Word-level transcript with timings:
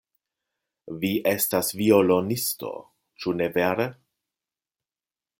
Vi 1.01 1.09
estas 1.31 1.67
violonisto, 1.81 2.71
ĉu 3.25 3.35
ne 3.43 3.51
vere? 3.59 3.87